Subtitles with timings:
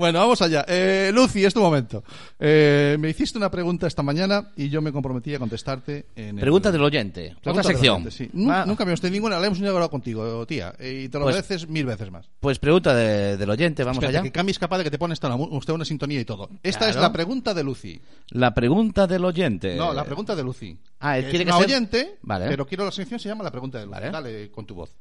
[0.00, 0.64] Bueno, vamos allá.
[0.66, 2.02] Eh, Lucy, es tu momento.
[2.38, 6.40] Eh, me hiciste una pregunta esta mañana y yo me comprometí a contestarte en el...
[6.40, 7.36] Pregunta del oyente.
[7.42, 7.96] Pregunta Otra sección.
[7.96, 8.30] oyente, sí.
[8.48, 10.72] Ah, Nunca me usted ninguna, la hemos inaugurado contigo, tía.
[10.80, 12.26] Y te lo Pues- mereces mil veces más.
[12.40, 14.22] Pues pregunta de- del oyente, vamos Espérate, allá.
[14.22, 16.48] que cambies capaz de que te pones usted una sintonía y todo.
[16.62, 17.00] Esta es Claro.
[17.08, 18.00] la pregunta de Lucy.
[18.30, 19.76] La pregunta del oyente.
[19.76, 20.78] No, la pregunta de Lucy.
[21.00, 22.46] Ah, es que una ser- oyente, Vale.
[22.48, 24.00] pero quiero la sección se llama la pregunta de Lucy.
[24.00, 24.10] Vale.
[24.10, 24.94] Dale con tu voz.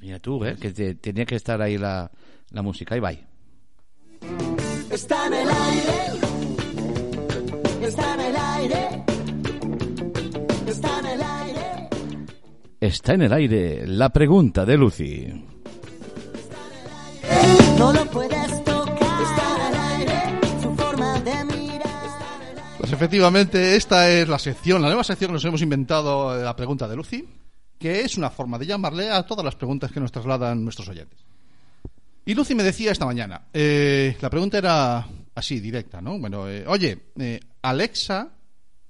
[0.00, 0.56] Mira tú, ¿eh?
[0.60, 2.10] Que te- tenía que estar ahí la,
[2.50, 2.96] la música.
[2.96, 3.12] Ahí va.
[4.96, 5.92] Está en el aire.
[7.82, 9.04] Está en el aire.
[10.66, 11.88] Está en el aire.
[12.80, 15.26] Está en el aire la pregunta de Lucy.
[17.76, 19.22] No lo puedes tocar.
[19.22, 20.40] Está en el aire.
[20.62, 21.90] Su forma de mirar.
[22.78, 26.56] Pues efectivamente, esta es la sección, la nueva sección que nos hemos inventado, eh, la
[26.56, 27.28] pregunta de Lucy,
[27.78, 31.25] que es una forma de llamarle a todas las preguntas que nos trasladan nuestros oyentes.
[32.26, 36.18] Y Lucy me decía esta mañana, eh, la pregunta era así, directa, ¿no?
[36.18, 38.28] Bueno, eh, oye, eh, Alexa,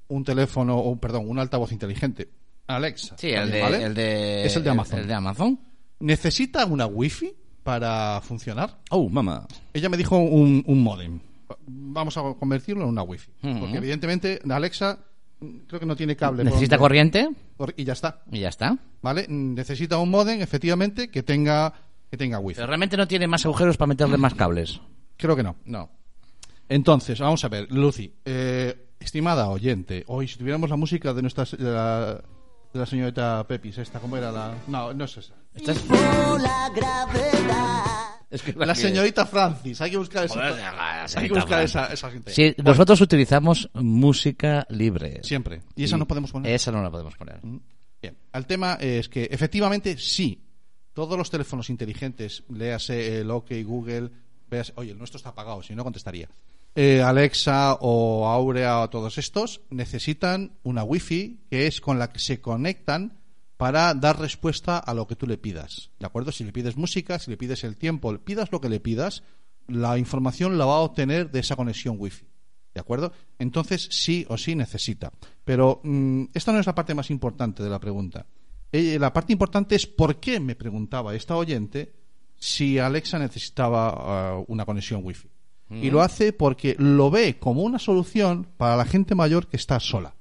[0.09, 2.29] un teléfono, o perdón, un altavoz inteligente,
[2.67, 3.15] Alexa.
[3.19, 3.85] Sí, el de, ¿vale?
[3.85, 4.45] el de...
[4.47, 4.99] Es el de Amazon.
[5.01, 5.61] El de Amazon.
[6.01, 8.79] ¿Necesita una wifi para funcionar?
[8.91, 9.47] Oh, mamá.
[9.73, 11.21] Ella me dijo un, un modem.
[11.67, 13.31] Vamos a convertirlo en una wifi.
[13.43, 13.61] Ujú.
[13.61, 14.99] Porque evidentemente Alexa
[15.41, 16.43] mm, creo que no tiene cable.
[16.43, 17.29] ¿Necesita corriente?
[17.57, 18.23] cor- Y ya está.
[18.33, 18.77] Y ya está.
[19.03, 19.27] ¿Vale?
[19.29, 21.73] Mm, Necesita un modem, efectivamente, que tenga,
[22.17, 22.57] que tenga wifi.
[22.57, 24.81] Pero realmente no tiene más agujeros para meterle más cables.
[25.17, 25.57] Creo que no.
[25.65, 25.91] No.
[26.69, 31.45] Entonces, vamos a ver, Lucy, eh, estimada oyente, hoy si tuviéramos la música de nuestra
[31.45, 32.15] de la,
[32.73, 34.55] de la señorita Pepis, esta, ¿cómo era la...?
[34.67, 35.35] No, no es esa.
[35.55, 37.85] Esta es- la gravedad.
[38.31, 40.37] es que La señorita Francis, hay que buscar esa.
[40.51, 42.33] La Hay que buscar esa, esa gente.
[42.33, 45.21] Sí, Bueno, nosotros utilizamos música libre.
[45.23, 45.63] Siempre.
[45.77, 46.53] Y esa no podemos poner.
[46.53, 47.41] Esa no la podemos poner.
[48.03, 50.43] Bien, el tema es que efectivamente sí,
[50.97, 54.11] todos los teléfonos inteligentes, léase el OK Google,
[54.49, 56.27] veas, oye, el nuestro está apagado, si no contestaría.
[56.75, 62.19] Eh, Alexa o Aurea o todos estos necesitan una Wi-Fi que es con la que
[62.19, 63.19] se conectan
[63.59, 65.91] para dar respuesta a lo que tú le pidas.
[66.01, 66.33] ¿De acuerdo?
[66.33, 69.23] Si le pides música, si le pides el tiempo, le pidas lo que le pidas,
[69.69, 72.27] la información la va a obtener de esa conexión Wi-Fi.
[72.73, 73.13] ¿De acuerdo?
[73.39, 75.13] Entonces sí o sí necesita.
[75.45, 78.25] Pero mm, esta no es la parte más importante de la pregunta.
[78.77, 81.95] Eh, la parte importante es por qué me preguntaba esta oyente
[82.39, 85.31] si Alexa necesitaba ah, una conexión Wi-Fi.
[85.69, 89.81] Y lo hace porque lo ve como una solución para la gente mayor que está
[89.81, 90.15] sola.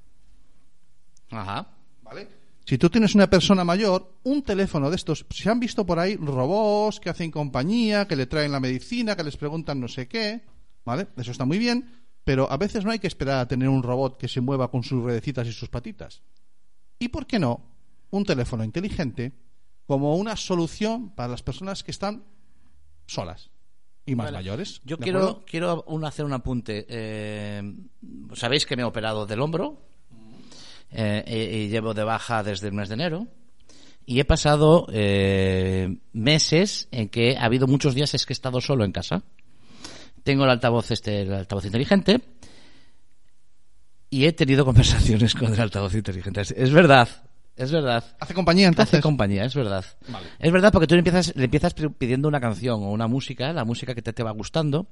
[1.29, 1.67] Ajá.
[2.01, 2.27] ¿Vale?
[2.65, 6.15] Si tú tienes una persona mayor, un teléfono de estos, se han visto por ahí
[6.15, 10.41] robots que hacen compañía, que le traen la medicina, que les preguntan no sé qué,
[10.83, 11.07] ¿vale?
[11.17, 11.91] Eso está muy bien,
[12.23, 14.81] pero a veces no hay que esperar a tener un robot que se mueva con
[14.81, 16.23] sus ruedecitas y sus patitas.
[16.97, 17.74] ¿Y por qué no
[18.17, 19.33] un teléfono inteligente
[19.85, 22.23] como una solución para las personas que están
[23.07, 23.49] solas
[24.05, 24.81] y más mayores?
[24.83, 25.45] Yo ¿de quiero, acuerdo?
[25.45, 26.85] quiero un- hacer un apunte.
[26.89, 27.73] Eh,
[28.33, 29.81] Sabéis que me he operado del hombro
[30.91, 33.27] eh, y, y llevo de baja desde el mes de enero.
[34.07, 38.61] Y he pasado eh, meses en que ha habido muchos días es que he estado
[38.61, 39.23] solo en casa.
[40.23, 42.21] Tengo el altavoz este, el altavoz inteligente.
[44.09, 46.41] Y he tenido conversaciones con el altavoz inteligente.
[46.41, 47.09] Es verdad,
[47.57, 48.03] es verdad.
[48.19, 48.93] ¿Hace compañía entonces?
[48.95, 49.85] Hace compañía, es verdad.
[50.09, 50.27] Vale.
[50.39, 53.53] Es verdad porque tú le empiezas, le empiezas pi- pidiendo una canción o una música,
[53.53, 54.87] la música que te, te va gustando.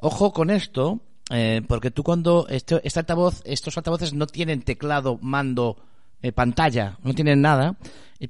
[0.00, 1.00] Ojo con esto,
[1.30, 5.76] eh, porque tú cuando este, este altavoz, estos altavoces no tienen teclado, mando,
[6.22, 7.76] eh, pantalla, no tienen nada,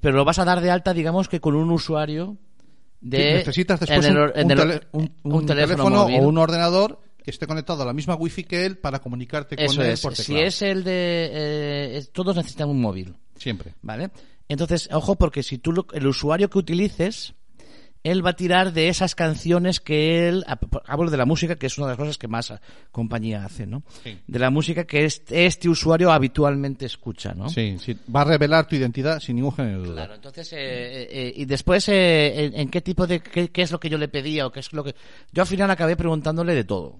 [0.00, 2.36] pero lo vas a dar de alta, digamos que con un usuario
[3.00, 6.20] de Sí, necesitas después el un, tele- teléfono teléfono, móvil.
[6.20, 9.64] o un ordenador que esté conectado a la misma wifi que él para comunicarte con
[9.64, 10.00] Eso él es.
[10.00, 11.30] por Si es el de
[11.98, 13.14] eh, todos necesitan un móvil.
[13.42, 13.74] Siempre.
[13.82, 14.10] ¿Vale?
[14.48, 17.34] Entonces, ojo, porque si tú, lo- el usuario que utilices,
[18.04, 20.44] él va a tirar de esas canciones que él,
[20.86, 22.52] hablo de la música, que es una de las cosas que más
[22.90, 23.84] compañía hace, ¿no?
[24.02, 24.18] Sí.
[24.26, 27.48] De la música que este, este usuario habitualmente escucha, ¿no?
[27.48, 27.96] Sí, sí.
[28.14, 29.96] Va a revelar tu identidad sin ningún género de duda.
[30.02, 33.62] Claro, entonces, eh, eh, eh, y después, eh, en, en qué tipo de, qué, qué
[33.62, 34.96] es lo que yo le pedía o qué es lo que...
[35.30, 36.96] Yo al final acabé preguntándole de todo,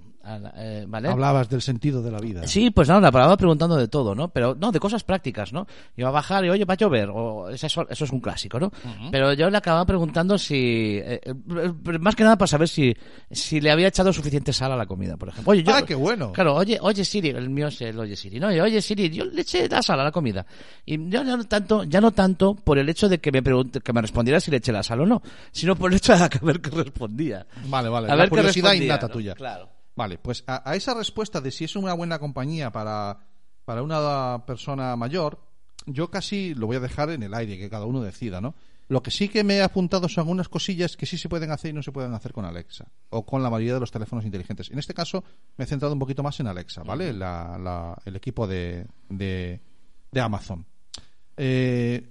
[0.86, 1.08] ¿vale?
[1.08, 2.46] Hablabas del sentido de la vida.
[2.46, 4.28] Sí, pues no, la paraba preguntando de todo, ¿no?
[4.28, 5.66] Pero no, de cosas prácticas, ¿no?
[5.96, 8.70] Iba a bajar y, oye, va a llover, o eso, eso es un clásico, ¿no?
[9.10, 12.94] Pero yo le acababa preguntando si, eh, eh, más que nada para saber si,
[13.30, 15.50] si le había echado suficiente sal a la comida, por ejemplo.
[15.52, 16.32] Oye, yo, Ah, qué bueno.
[16.32, 18.48] Claro, oye, oye Siri, el mío es el oye Siri, ¿no?
[18.48, 20.44] Oye, Siri, yo le eché la sal a la comida.
[20.84, 23.80] Y yo ya no tanto, ya no tanto por el hecho de que me pregunte,
[23.80, 26.22] que me respondiera si le eché la sal o no, sino por el hecho de
[26.24, 27.46] a ver qué respondía.
[27.66, 28.06] Vale, vale.
[28.06, 29.12] A la ver qué curiosidad respondía, innata ¿no?
[29.12, 29.34] tuya.
[29.34, 29.68] Claro.
[29.94, 33.18] Vale, pues a, a esa respuesta de si es una buena compañía para,
[33.64, 35.38] para una persona mayor,
[35.86, 38.54] yo casi lo voy a dejar en el aire, que cada uno decida, ¿no?
[38.88, 41.70] Lo que sí que me he apuntado son algunas cosillas que sí se pueden hacer
[41.70, 44.70] y no se pueden hacer con Alexa o con la mayoría de los teléfonos inteligentes.
[44.70, 45.24] En este caso
[45.56, 47.12] me he centrado un poquito más en Alexa, ¿vale?
[47.12, 49.60] La- la- el equipo de, de,
[50.10, 50.66] de Amazon.
[51.36, 52.06] Eh,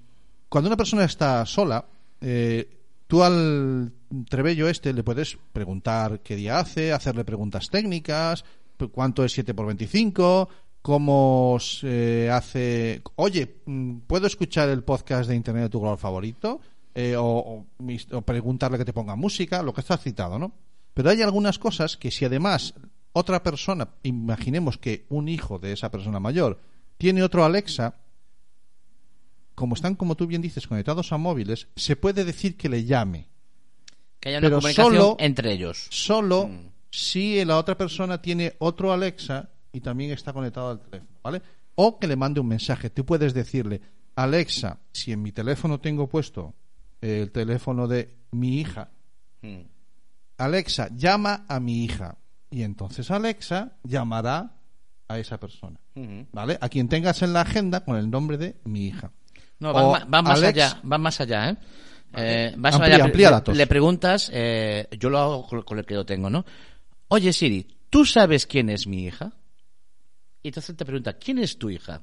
[0.50, 1.86] cuando una persona está sola,
[2.20, 2.81] eh,
[3.12, 3.92] tú al
[4.30, 8.46] trebello este le puedes preguntar qué día hace, hacerle preguntas técnicas,
[8.94, 10.48] cuánto es 7 por 25,
[10.82, 13.02] cómo se hace...
[13.18, 16.62] Oye, mm, ¿puedo escuchar el podcast de Internet de tu color favorito?
[16.96, 17.66] Eh, o,
[18.12, 20.54] o preguntarle que te ponga música, lo que está citado, ¿no?
[20.94, 22.76] Pero hay algunas cosas que si además
[23.12, 26.62] otra persona, imaginemos que un hijo de esa persona mayor
[26.98, 27.96] tiene otro Alexa,
[29.56, 33.28] como están, como tú bien dices, conectados a móviles, se puede decir que le llame.
[34.20, 35.88] Que haya una Pero comunicación solo- entre ellos.
[35.90, 36.70] Solo Mm.
[36.92, 41.42] si la otra persona tiene otro Alexa y también está conectado al teléfono, ¿vale?
[41.76, 42.90] O que le mande un mensaje.
[42.90, 43.82] Tú puedes decirle,
[44.16, 46.54] Alexa, si en mi teléfono tengo puesto
[47.02, 48.90] el teléfono de mi hija,
[49.42, 49.62] Mm.
[50.38, 52.18] Alexa, llama a mi hija.
[52.50, 54.54] Y entonces Alexa llamará
[55.08, 55.80] a esa persona.
[56.32, 56.58] ¿vale?
[56.62, 59.12] A quien tengas en la agenda con el nombre de mi hija.
[59.62, 61.56] No, van, más Alex- allá, van más allá, ¿eh?
[62.18, 63.56] Eh, vas Amplía- allá, amplía le- datos.
[63.58, 66.44] Le preguntas, eh, yo lo hago con, con el que yo tengo, ¿no?
[67.08, 69.32] Oye Siri, ¿tú sabes quién es mi hija?
[70.44, 72.02] Y entonces te pregunta, ¿quién es tu hija?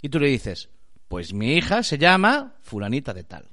[0.00, 0.70] Y tú le dices,
[1.08, 3.44] pues mi hija se llama fulanita de tal.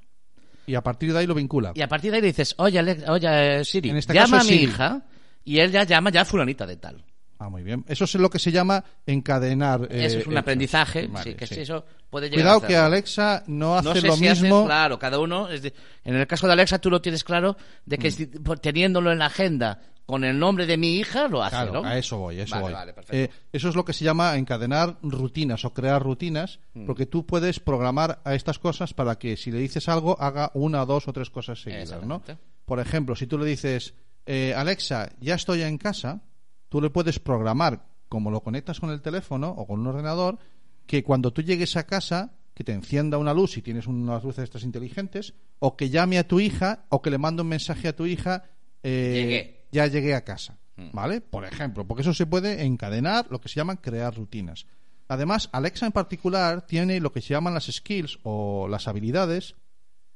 [0.66, 1.72] Y a partir de ahí lo vincula.
[1.74, 4.50] Y a partir de ahí le dices, oye, Alex- oye Siri, este llama caso a
[4.52, 4.64] mi Siri.
[4.70, 5.02] hija
[5.44, 7.04] y él ya llama ya fulanita de tal.
[7.40, 7.84] Ah, muy bien.
[7.88, 9.82] Eso es lo que se llama encadenar.
[9.90, 10.40] eh, Eso es un hechos.
[10.42, 11.54] aprendizaje, Vale, sí, que sí.
[11.56, 12.76] sí, eso puede llegar Cuidado a que.
[12.76, 14.66] Alexa no hace No sé lo si hace- mismo.
[14.66, 15.48] claro, cada uno.
[15.48, 15.72] es de-
[16.04, 17.56] en el caso de Alexa, tú lo tienes claro
[17.86, 18.00] de Mm.
[18.00, 21.72] que por- teniéndolo en la agenda con el nombre de mi hija, lo hace, Claro,
[21.82, 21.84] ¿no?
[21.84, 22.72] a eso voy, eso Vale, voy.
[22.72, 22.94] vale.
[23.10, 26.86] Eh, eso es lo que se llama encadenar rutinas o crear rutinas, Mm.
[26.86, 30.84] porque tú puedes programar a estas cosas para que si le dices algo haga una,
[30.86, 32.22] dos o tres cosas seguidas, ¿no?
[32.64, 33.94] Por ejemplo, si tú le dices
[34.30, 36.20] eh, Alexa, ya estoy en casa,
[36.68, 40.38] tú le puedes programar como lo conectas con el teléfono o con un ordenador,
[40.86, 44.44] que cuando tú llegues a casa que te encienda una luz si tienes unas luces
[44.44, 47.94] estas inteligentes, o que llame a tu hija, o que le mande un mensaje a
[47.94, 48.44] tu hija,
[48.82, 49.66] eh, Llegué.
[49.70, 50.90] ya llegué a casa, Mm.
[50.92, 51.20] ¿vale?
[51.20, 54.66] Por ejemplo, porque eso se puede encadenar, lo que se llaman crear rutinas.
[55.08, 59.54] Además, Alexa en particular tiene lo que se llaman las skills o las habilidades,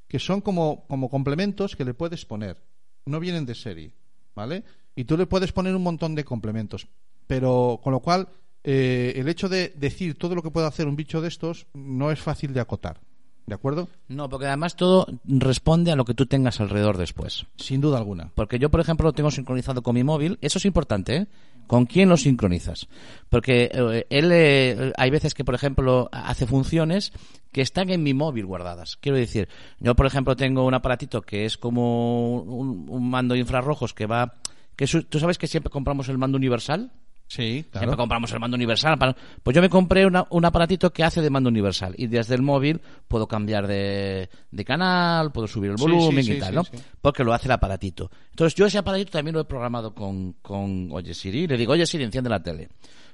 [0.09, 2.63] que son como, como complementos que le puedes poner.
[3.07, 3.95] No vienen de serie,
[4.35, 4.65] ¿vale?
[4.95, 6.87] Y tú le puedes poner un montón de complementos.
[7.27, 8.29] Pero con lo cual,
[8.65, 12.11] eh, el hecho de decir todo lo que puede hacer un bicho de estos no
[12.11, 13.01] es fácil de acotar.
[13.47, 13.89] ¿De acuerdo?
[14.09, 17.47] No, porque además todo responde a lo que tú tengas alrededor después.
[17.57, 18.31] Sin duda alguna.
[18.35, 20.39] Porque yo, por ejemplo, lo tengo sincronizado con mi móvil.
[20.41, 21.27] Eso es importante, ¿eh?
[21.67, 22.89] ¿Con quién lo sincronizas?
[23.29, 27.13] Porque eh, él, eh, hay veces que, por ejemplo, hace funciones
[27.51, 28.97] que están en mi móvil guardadas.
[28.97, 29.49] Quiero decir,
[29.81, 34.07] yo, por ejemplo, tengo un aparatito que es como un, un mando de infrarrojos que
[34.07, 34.35] va...
[34.83, 36.91] Que su- ¿Tú sabes que siempre compramos el mando universal?
[37.29, 37.97] Sí, Siempre claro.
[37.97, 38.99] compramos el mando universal.
[38.99, 42.35] para- Pues yo me compré una- un aparatito que hace de mando universal y desde
[42.35, 46.65] el móvil puedo cambiar de, de canal, puedo subir el volumen sí, y tal, ¿no?
[47.01, 48.11] Porque lo hace el aparatito.
[48.31, 51.47] Entonces yo ese aparatito también lo he programado con, con Oye Siri.
[51.47, 52.69] Le digo, Oye Siri, enciende la tele.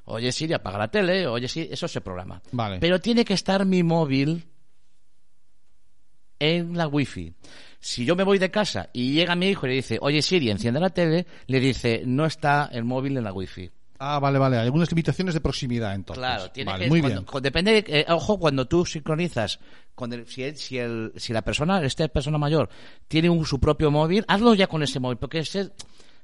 [0.07, 1.27] Oye Siri, apaga la tele.
[1.27, 2.41] Oye Siri, eso se programa.
[2.53, 2.79] Vale.
[2.81, 4.43] Pero tiene que estar mi móvil
[6.39, 7.35] en la wifi.
[7.81, 10.51] Si yo me voy de casa y llega mi hijo y le dice, oye Siri,
[10.51, 13.71] enciende la tele, le dice, no está el móvil en la wifi.
[14.01, 14.57] Ah, vale, vale.
[14.59, 16.21] Hay algunas limitaciones de proximidad, entonces.
[16.21, 17.43] Claro, tiene Vale, que muy cuando- bien.
[17.43, 19.59] depende, de- eh, ojo, cuando tú sincronizas,
[19.95, 22.69] con el- si, el- si, el- si la persona, esta persona mayor,
[23.09, 25.71] tiene un- su propio móvil, hazlo ya con ese móvil, porque ese-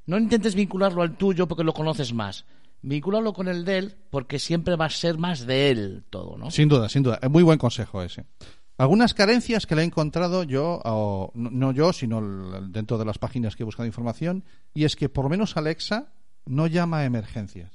[0.07, 2.45] no intentes vincularlo al tuyo porque lo conoces más.
[2.83, 6.51] Vincúlalo con el de él, porque siempre va a ser más de él todo, ¿no?
[6.53, 7.19] Sin duda, sin duda.
[7.23, 8.25] Es muy buen consejo ese.
[8.77, 12.21] Algunas carencias que le he encontrado yo, o no- yo, sino
[12.69, 16.13] dentro de las páginas que he buscado información, y es que por lo menos Alexa
[16.47, 17.71] no llama a emergencias.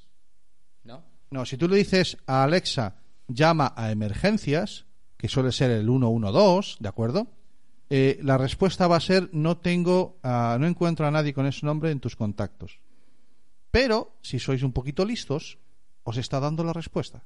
[0.84, 1.04] ¿No?
[1.32, 2.96] No, si tú le dices a Alexa
[3.28, 4.86] llama a emergencias,
[5.18, 7.28] que suele ser el 112, ¿de acuerdo?
[7.90, 11.66] Eh, la respuesta va a ser no tengo, ah, no encuentro a nadie con ese
[11.66, 12.80] nombre en tus contactos.
[13.72, 15.58] Pero si sois un poquito listos,
[16.04, 17.24] os está dando la respuesta.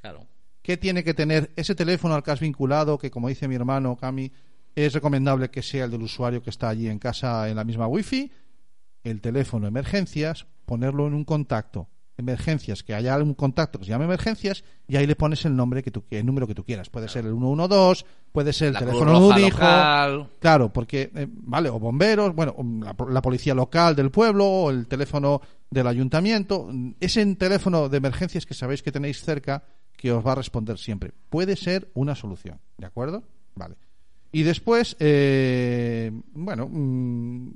[0.00, 0.26] Claro.
[0.70, 2.96] ¿Qué tiene que tener ese teléfono al que has vinculado?
[2.96, 4.30] Que como dice mi hermano Cami,
[4.76, 7.88] es recomendable que sea el del usuario que está allí en casa en la misma
[7.88, 8.30] wifi.
[9.02, 11.88] El teléfono emergencias, ponerlo en un contacto.
[12.16, 15.82] Emergencias, que haya algún contacto que se llame emergencias y ahí le pones el nombre
[15.82, 16.88] que tú, el número que tú quieras.
[16.88, 19.58] Puede ser el 112, puede ser el La teléfono de Roja un hijo.
[19.58, 20.30] local.
[20.38, 24.86] Claro, porque, eh, vale, o bomberos, bueno, la, la policía local del pueblo, o el
[24.86, 29.64] teléfono del ayuntamiento, ese teléfono de emergencias que sabéis que tenéis cerca,
[30.00, 31.12] que os va a responder siempre.
[31.28, 33.22] Puede ser una solución, ¿de acuerdo?
[33.54, 33.76] Vale.
[34.32, 37.50] Y después, eh, bueno, mm,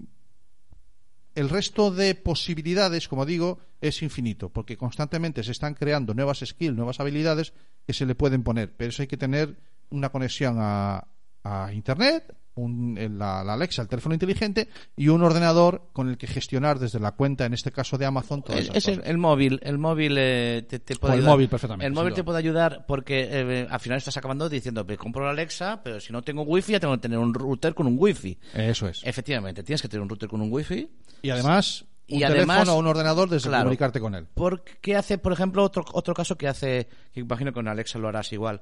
[1.36, 6.76] el resto de posibilidades, como digo, es infinito, porque constantemente se están creando nuevas skills,
[6.76, 7.54] nuevas habilidades
[7.86, 9.56] que se le pueden poner, pero eso hay que tener
[9.88, 11.08] una conexión a,
[11.44, 16.16] a Internet, un- en la, la Alexa, el teléfono inteligente, y un ordenador con el
[16.16, 18.94] que gestionar desde la cuenta, en este caso de Amazon, todas Es, esas es el,
[18.98, 19.10] cosas.
[19.10, 21.34] el móvil, el móvil eh, te, te puede O el ayudar.
[21.34, 22.16] móvil, perfectamente, El móvil duda.
[22.16, 25.98] te puede ayudar porque eh, al final estás acabando diciendo, me compro la Alexa, pero
[26.00, 28.38] si no tengo wifi ya tengo que tener un router con un wifi.
[28.54, 29.00] Eso es.
[29.04, 30.88] Efectivamente, tienes que tener un router con un wifi.
[31.22, 33.64] Y además, un Y además- teléfono o un ordenador desde Claro.
[33.64, 34.26] comunicarte con él.
[34.34, 38.08] Porque hace, por ejemplo, otro, otro caso que hace, que imagino que con Alexa lo
[38.08, 38.60] harás igual,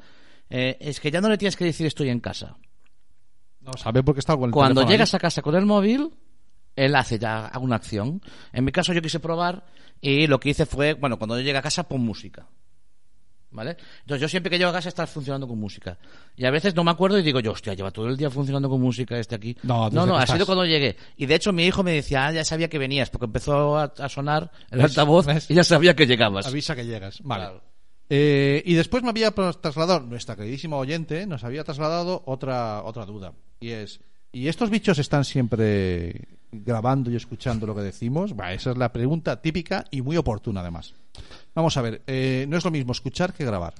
[0.49, 2.57] eh, es que ya no le tienes que decir estoy en casa.
[3.65, 5.19] No sabe por qué está con el Cuando llegas ahí.
[5.19, 6.11] a casa con el móvil,
[6.77, 8.21] él hace ya una acción.
[8.53, 9.65] En mi caso yo quise probar
[10.01, 12.47] y lo que hice fue, bueno, cuando yo llegue a casa pon música.
[13.55, 13.77] ¿Vale?
[14.01, 15.99] Entonces yo siempre que llego a casa está funcionando con música.
[16.37, 18.71] Y a veces no me acuerdo y digo yo, hostia, lleva todo el día funcionando
[18.71, 19.55] con música este aquí.
[19.63, 20.97] No, no, no ha sido cuando llegué.
[21.19, 23.93] Y de hecho mi hijo me decía, ah, ya sabía que venías, porque empezó a,
[23.99, 24.87] a sonar el ¿Ves?
[24.87, 25.51] altavoz ¿Ves?
[25.51, 26.47] y ya sabía que llegabas.
[26.47, 27.21] Avisa que llegas.
[27.23, 27.45] Vale.
[27.45, 27.63] Claro.
[28.09, 33.35] Eh, y después me había trasladado, nuestra queridísima oyente, nos había trasladado otra, otra duda.
[33.63, 34.01] Y es,
[34.33, 38.35] ¿y estos bichos están siempre grabando y escuchando lo que decimos?
[38.39, 40.95] Va, esa es la pregunta típica y muy oportuna además.
[41.55, 43.75] Vamos a ver, eh, no es lo mismo escuchar que grabar.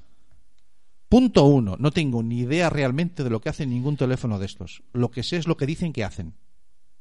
[1.09, 4.83] Punto uno, no tengo ni idea realmente de lo que hace ningún teléfono de estos.
[4.95, 6.33] Lo que sé es lo que dicen que hacen.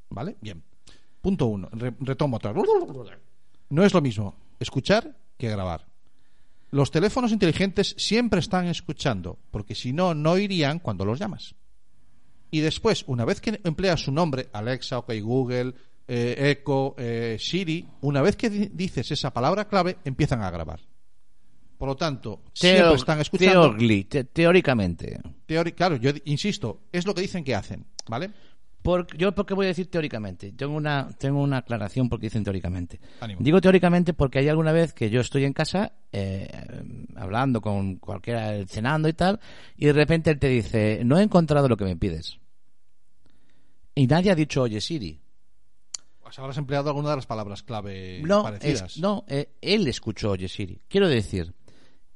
[0.09, 0.35] ¿Vale?
[0.41, 0.61] Bien.
[1.21, 2.53] Punto uno, re- retomo otra.
[3.69, 5.85] No es lo mismo escuchar que grabar.
[6.71, 11.55] Los teléfonos inteligentes siempre están escuchando, porque si no, no irían cuando los llamas.
[12.51, 15.73] Y después, una vez que empleas su nombre, Alexa, OK Google,
[16.07, 20.81] eh, Echo, eh, Siri, una vez que di- dices esa palabra clave, empiezan a grabar.
[21.77, 23.75] Por lo tanto, siempre Teo- están escuchando.
[24.09, 25.19] te- teóricamente.
[25.47, 28.29] Teori- claro, yo insisto, es lo que dicen que hacen, ¿vale?
[28.83, 30.51] Por, yo, ¿por qué voy a decir teóricamente?
[30.53, 32.99] Tengo una, tengo una aclaración porque dicen teóricamente.
[33.19, 33.39] Ánimo.
[33.43, 36.49] Digo teóricamente porque hay alguna vez que yo estoy en casa eh,
[37.15, 39.39] hablando con cualquiera, cenando y tal,
[39.77, 42.39] y de repente él te dice, no he encontrado lo que me pides.
[43.95, 45.19] Y nadie ha dicho, oye Siri.
[46.21, 48.93] Pues habrás empleado alguna de las palabras clave No, parecidas.
[48.93, 50.81] es- no eh, él escuchó oye Siri.
[50.87, 51.53] Quiero decir,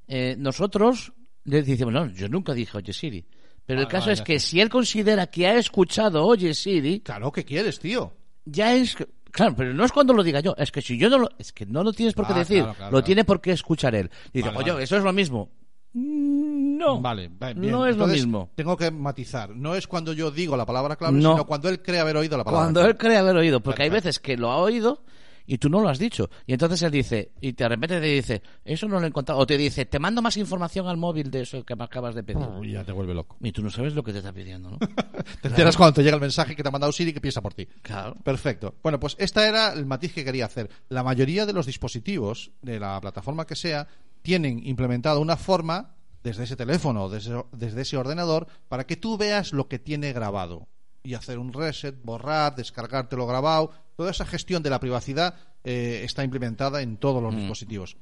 [0.08, 1.12] eh, nosotros
[1.44, 3.26] le decimos, no, yo nunca dije oye Siri.
[3.66, 7.32] Pero el Vale, caso es que si él considera que ha escuchado oye Siri, Claro,
[7.32, 8.14] ¿qué quieres, tío?
[8.46, 8.96] ya es
[9.32, 11.52] claro pero no es cuando lo diga yo es que si yo no lo es
[11.52, 13.06] que no lo tienes por qué Ah, decir claro, claro, lo claro.
[13.06, 14.84] tiene por qué escuchar él y dice Vale, oye vale.
[14.84, 15.50] eso es lo mismo
[15.94, 17.72] Mm, no Vale, bien.
[17.72, 19.50] no es lo mismo Tengo que matizar.
[19.56, 21.32] No es cuando yo digo la palabra clave, No.
[21.34, 22.92] sino cuando él cree haber oído la palabra cuando clave.
[22.92, 25.04] él cree haber oído porque hay veces que lo ha oído
[25.48, 28.42] y tú no lo has dicho y entonces él dice y de repente te dice
[28.64, 31.42] eso no lo he encontrado o te dice te mando más información al móvil de
[31.42, 33.38] eso que me acabas de pedir Uy, ya te vuelve loco.
[33.42, 34.80] y tú no sabes lo que te está pidiendo ¿no?
[35.44, 37.54] Te enteras cuando te llega el mensaje que te ha mandado Siri que piensa por
[37.54, 37.68] ti.
[37.84, 38.74] claro Perfecto.
[38.82, 40.68] Bueno, pues esta era el matiz que quería hacer.
[40.90, 43.88] La mayoría de los dispositivos de la plataforma que sea
[44.24, 45.95] tienen implementada una forma
[46.26, 50.12] desde ese teléfono o desde, desde ese ordenador para que tú veas lo que tiene
[50.12, 50.68] grabado
[51.04, 53.72] y hacer un reset, borrar, descargarte lo grabado.
[53.96, 57.96] Toda esa gestión de la privacidad eh, está implementada en todos los dispositivos.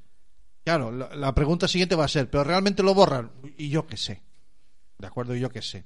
[0.63, 3.29] Claro, la, la pregunta siguiente va a ser, ¿pero realmente lo borran?
[3.57, 4.21] Y yo qué sé.
[4.97, 5.35] ¿De acuerdo?
[5.35, 5.83] Y yo qué sé.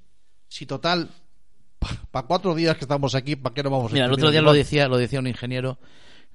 [0.48, 1.10] Si total,
[2.12, 4.44] para cuatro días que estamos aquí, ¿para qué no vamos a Mira, el otro día
[4.44, 5.80] lo decía, lo decía un ingeniero,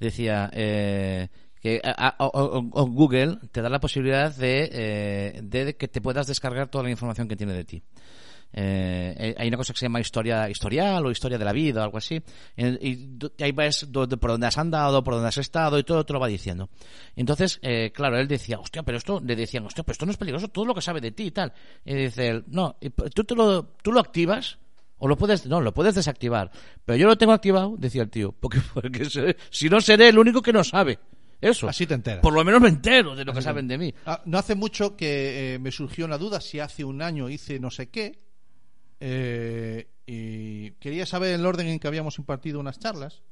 [0.00, 1.28] decía eh,
[1.62, 6.26] que a- a- o Google te da la posibilidad de, eh, de que te puedas
[6.26, 7.82] descargar toda la información que tiene de ti.
[8.54, 11.80] Eh, eh, hay una cosa que se llama historia historial o historia de la vida
[11.80, 12.22] o algo así
[12.54, 16.20] y, ahí ves por dónde has andado por dónde has estado y todo te lo
[16.20, 16.68] va diciendo
[17.16, 20.18] entonces eh, claro él decía hostia pero esto le decían hostia pero esto no es
[20.18, 21.50] peligroso todo lo que sabe de ti y tal
[21.82, 22.76] y dice él no
[23.14, 24.58] tú te lo tú lo activas
[24.98, 26.52] o lo puedes, no, lo puedes desactivar.
[26.84, 29.04] Pero yo lo tengo activado, decía el tío, porque, porque
[29.50, 31.00] si no seré el único que no sabe.
[31.42, 31.68] Eso.
[31.68, 32.20] Así te enteras.
[32.22, 33.92] Por lo menos me entero de lo que saben de mí.
[34.06, 37.58] Ah, no hace mucho que eh, me surgió una duda si hace un año hice
[37.60, 38.16] no sé qué
[39.00, 43.22] eh, y quería saber el orden en que habíamos impartido unas charlas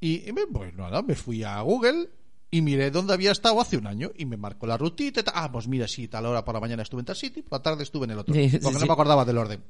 [0.00, 2.10] y, y me- pues nada, me fui a Google
[2.50, 5.34] y miré dónde había estado hace un año y me marcó la rutita y tal.
[5.36, 7.62] Ah, pues mira, sí, tal hora por la mañana estuve en tal sitio por la
[7.62, 8.34] tarde estuve en el otro.
[8.34, 8.80] Sí, porque sí.
[8.80, 9.62] no me acordaba del orden.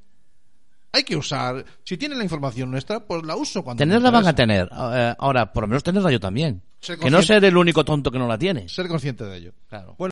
[0.92, 4.34] Hay que usar, si tienen la información nuestra, pues la uso cuando Tenerla van a
[4.34, 4.68] tener.
[4.72, 6.62] Eh, ahora, por lo menos tenerla yo también.
[6.80, 8.68] Que no ser el único tonto que no la tiene.
[8.68, 9.52] Ser consciente de ello.
[9.68, 9.96] Claro.
[9.98, 10.04] Bueno,